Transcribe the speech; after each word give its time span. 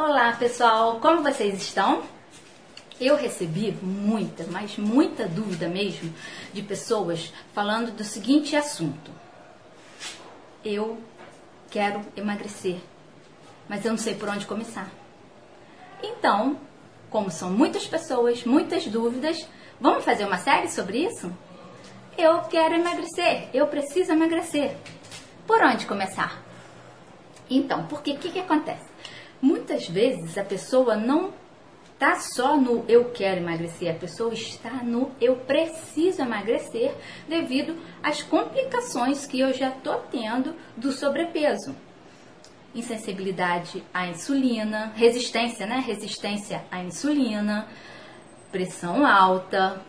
Olá 0.00 0.32
pessoal, 0.34 1.00
como 1.00 1.24
vocês 1.24 1.60
estão? 1.60 2.04
Eu 3.00 3.16
recebi 3.16 3.72
muita, 3.82 4.44
mas 4.46 4.78
muita 4.78 5.26
dúvida 5.26 5.68
mesmo 5.68 6.14
de 6.52 6.62
pessoas 6.62 7.32
falando 7.52 7.90
do 7.90 8.04
seguinte 8.04 8.54
assunto. 8.54 9.10
Eu 10.64 11.02
quero 11.68 12.00
emagrecer, 12.16 12.78
mas 13.68 13.84
eu 13.84 13.90
não 13.90 13.98
sei 13.98 14.14
por 14.14 14.28
onde 14.28 14.46
começar. 14.46 14.88
Então, 16.00 16.60
como 17.10 17.28
são 17.28 17.50
muitas 17.50 17.84
pessoas, 17.84 18.44
muitas 18.44 18.86
dúvidas, 18.86 19.48
vamos 19.80 20.04
fazer 20.04 20.24
uma 20.24 20.38
série 20.38 20.70
sobre 20.70 21.06
isso? 21.06 21.28
Eu 22.16 22.42
quero 22.42 22.76
emagrecer, 22.76 23.48
eu 23.52 23.66
preciso 23.66 24.12
emagrecer. 24.12 24.76
Por 25.44 25.60
onde 25.60 25.86
começar? 25.86 26.40
Então, 27.50 27.84
porque 27.88 28.12
o 28.12 28.18
que, 28.18 28.30
que 28.30 28.38
acontece? 28.38 28.86
Muitas 29.40 29.88
vezes 29.88 30.36
a 30.36 30.44
pessoa 30.44 30.96
não 30.96 31.32
está 31.92 32.16
só 32.20 32.56
no 32.56 32.84
eu 32.88 33.10
quero 33.10 33.40
emagrecer, 33.40 33.90
a 33.90 33.98
pessoa 33.98 34.32
está 34.32 34.70
no 34.84 35.10
eu 35.20 35.34
preciso 35.34 36.22
emagrecer 36.22 36.94
devido 37.28 37.76
às 38.02 38.22
complicações 38.22 39.26
que 39.26 39.40
eu 39.40 39.52
já 39.52 39.70
estou 39.70 39.96
tendo 40.10 40.54
do 40.76 40.92
sobrepeso. 40.92 41.74
Insensibilidade 42.74 43.82
à 43.92 44.06
insulina, 44.06 44.92
resistência, 44.94 45.66
né? 45.66 45.82
Resistência 45.84 46.64
à 46.70 46.80
insulina, 46.84 47.66
pressão 48.52 49.04
alta, 49.04 49.82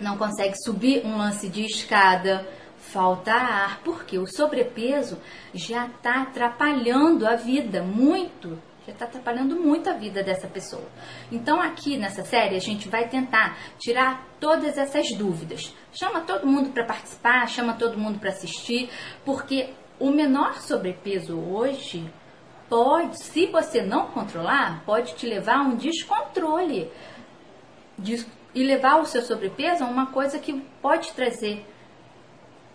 não 0.00 0.16
consegue 0.18 0.56
subir 0.64 1.06
um 1.06 1.16
lance 1.16 1.48
de 1.48 1.64
escada, 1.64 2.46
falta 2.82 3.32
ar, 3.32 3.80
porque 3.84 4.18
o 4.18 4.26
sobrepeso 4.26 5.18
já 5.54 5.86
está 5.86 6.22
atrapalhando 6.22 7.26
a 7.26 7.36
vida 7.36 7.82
muito, 7.82 8.60
já 8.84 8.92
está 8.92 9.04
atrapalhando 9.04 9.54
muito 9.56 9.88
a 9.88 9.92
vida 9.92 10.22
dessa 10.22 10.48
pessoa. 10.48 10.84
Então, 11.30 11.60
aqui 11.60 11.96
nessa 11.96 12.24
série, 12.24 12.56
a 12.56 12.60
gente 12.60 12.88
vai 12.88 13.08
tentar 13.08 13.56
tirar 13.78 14.26
todas 14.40 14.76
essas 14.76 15.08
dúvidas. 15.16 15.74
Chama 15.92 16.22
todo 16.22 16.46
mundo 16.46 16.70
para 16.70 16.84
participar, 16.84 17.48
chama 17.48 17.74
todo 17.74 17.96
mundo 17.96 18.18
para 18.18 18.30
assistir, 18.30 18.90
porque 19.24 19.70
o 19.98 20.10
menor 20.10 20.60
sobrepeso 20.60 21.38
hoje 21.38 22.12
pode, 22.68 23.22
se 23.22 23.46
você 23.46 23.80
não 23.80 24.08
controlar, 24.08 24.82
pode 24.84 25.14
te 25.14 25.26
levar 25.26 25.58
a 25.58 25.62
um 25.62 25.76
descontrole 25.76 26.90
e 28.54 28.64
levar 28.64 29.00
o 29.00 29.06
seu 29.06 29.22
sobrepeso 29.22 29.84
a 29.84 29.86
uma 29.86 30.06
coisa 30.06 30.38
que 30.38 30.60
pode 30.82 31.12
trazer 31.12 31.64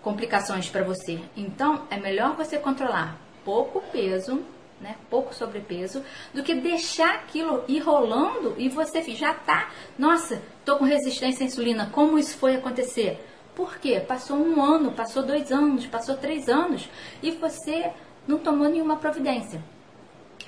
complicações 0.07 0.69
para 0.69 0.85
você. 0.85 1.19
Então, 1.35 1.85
é 1.91 1.99
melhor 1.99 2.33
você 2.37 2.57
controlar 2.57 3.19
pouco 3.43 3.81
peso, 3.91 4.41
né, 4.79 4.95
pouco 5.09 5.35
sobrepeso, 5.35 6.01
do 6.33 6.43
que 6.43 6.55
deixar 6.55 7.15
aquilo 7.15 7.65
ir 7.67 7.79
rolando 7.79 8.55
e 8.57 8.69
você 8.69 9.01
já 9.13 9.33
tá, 9.33 9.69
nossa, 9.99 10.41
tô 10.63 10.77
com 10.77 10.85
resistência 10.85 11.43
à 11.43 11.47
insulina. 11.47 11.89
Como 11.91 12.17
isso 12.17 12.37
foi 12.37 12.55
acontecer? 12.55 13.21
Por 13.53 13.79
quê? 13.79 13.99
Passou 13.99 14.37
um 14.37 14.63
ano, 14.63 14.93
passou 14.93 15.23
dois 15.23 15.51
anos, 15.51 15.85
passou 15.87 16.15
três 16.15 16.47
anos 16.47 16.89
e 17.21 17.31
você 17.31 17.91
não 18.25 18.37
tomou 18.37 18.69
nenhuma 18.69 18.95
providência. 18.95 19.61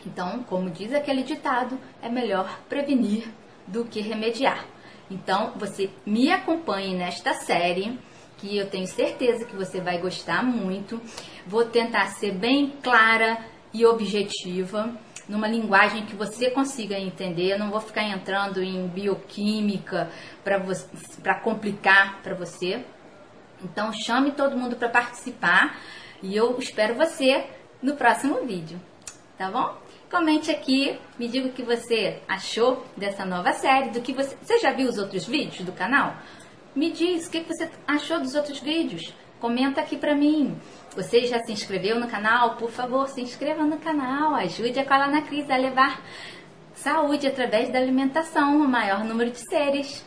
Então, 0.06 0.42
como 0.44 0.70
diz 0.70 0.94
aquele 0.94 1.24
ditado, 1.24 1.78
é 2.02 2.08
melhor 2.08 2.62
prevenir 2.70 3.28
do 3.68 3.84
que 3.84 4.00
remediar. 4.00 4.66
Então, 5.12 5.52
você 5.58 5.90
me 6.06 6.32
acompanhe 6.32 6.96
nesta 6.96 7.34
série 7.34 8.00
que 8.40 8.58
eu 8.58 8.70
tenho 8.70 8.88
certeza 8.88 9.45
que 9.45 9.56
você 9.56 9.82
vai 9.82 9.98
gostar 10.00 10.44
muito. 10.44 11.00
Vou 11.45 11.66
tentar 11.66 12.08
ser 12.08 12.32
bem 12.32 12.73
clara 12.81 13.38
e 13.73 13.86
objetiva, 13.86 14.92
numa 15.28 15.48
linguagem 15.48 16.06
que 16.06 16.16
você 16.16 16.50
consiga 16.50 16.98
entender. 16.98 17.54
Eu 17.54 17.59
não 17.59 17.70
vou 17.70 17.80
ficar 17.80 18.04
entrando 18.04 18.64
em 18.64 18.88
bioquímica 18.88 20.09
para 20.44 21.40
complicar 21.40 22.22
para 22.23 22.34
você. 22.34 22.84
Então 23.63 23.91
chame 23.94 24.31
todo 24.31 24.58
mundo 24.58 24.75
para 24.75 24.90
participar 24.90 25.80
e 26.24 26.36
eu 26.36 26.58
espero 26.58 26.96
você 26.96 27.46
no 27.81 27.96
próximo 27.96 28.46
vídeo, 28.46 28.80
tá 29.38 29.52
bom? 29.52 29.78
Comente 30.09 30.50
aqui, 30.50 31.00
me 31.19 31.28
diga 31.28 31.50
o 31.50 31.52
que 31.52 31.62
você 31.62 32.22
achou 32.28 32.86
dessa 32.97 33.24
nova 33.25 33.53
série, 33.53 33.92
do 33.92 34.02
que 34.02 34.12
você, 34.12 34.36
você 34.42 34.58
já 34.58 34.72
viu 34.72 34.90
os 34.90 34.97
outros 34.97 35.25
vídeos 35.25 35.63
do 35.63 35.72
canal? 35.72 36.16
Me 36.75 36.91
diz 36.91 37.28
o 37.28 37.31
que 37.31 37.41
você 37.41 37.69
achou 37.88 38.19
dos 38.19 38.35
outros 38.35 38.59
vídeos. 38.59 39.13
Comenta 39.40 39.81
aqui 39.81 39.97
pra 39.97 40.13
mim. 40.13 40.56
Você 40.96 41.25
já 41.25 41.40
se 41.40 41.52
inscreveu 41.52 42.00
no 42.00 42.07
canal? 42.07 42.57
Por 42.57 42.69
favor, 42.69 43.07
se 43.07 43.22
inscreva 43.22 43.63
no 43.63 43.78
canal. 43.78 44.35
Ajude 44.35 44.80
a 44.80 44.85
Colana 44.85 45.22
Cris 45.22 45.50
a 45.50 45.57
levar 45.57 46.02
saúde 46.75 47.28
através 47.28 47.69
da 47.69 47.80
alimentação 47.80 48.62
ao 48.62 48.68
maior 48.68 49.03
número 49.03 49.31
de 49.31 49.40
seres. 49.40 50.06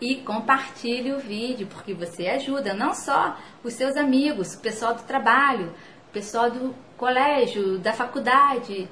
E 0.00 0.16
compartilhe 0.16 1.12
o 1.12 1.18
vídeo, 1.18 1.66
porque 1.66 1.94
você 1.94 2.26
ajuda 2.28 2.74
não 2.74 2.94
só 2.94 3.36
os 3.64 3.74
seus 3.74 3.96
amigos, 3.96 4.54
o 4.54 4.60
pessoal 4.60 4.94
do 4.94 5.02
trabalho, 5.02 5.74
o 6.08 6.12
pessoal 6.12 6.50
do 6.50 6.74
colégio, 6.96 7.78
da 7.78 7.92
faculdade, 7.92 8.88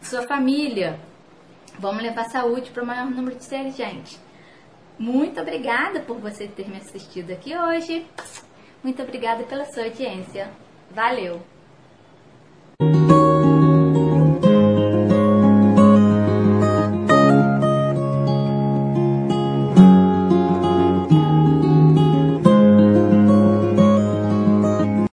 sua 0.00 0.22
família. 0.22 0.98
Vamos 1.78 2.02
levar 2.02 2.24
saúde 2.24 2.70
para 2.70 2.82
o 2.82 2.86
maior 2.86 3.10
número 3.10 3.36
de 3.36 3.44
seres, 3.44 3.76
gente. 3.76 4.18
Muito 5.02 5.40
obrigada 5.40 5.98
por 5.98 6.18
você 6.18 6.46
ter 6.46 6.68
me 6.68 6.76
assistido 6.76 7.32
aqui 7.32 7.58
hoje. 7.58 8.06
Muito 8.84 9.02
obrigada 9.02 9.42
pela 9.42 9.64
sua 9.64 9.86
audiência. 9.86 10.48
Valeu! 10.92 11.42